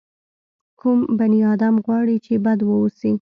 کوم 0.79 0.99
بني 1.17 1.39
ادم 1.53 1.75
غواړي 1.85 2.17
چې 2.25 2.33
بد 2.45 2.59
واوسي. 2.65 3.11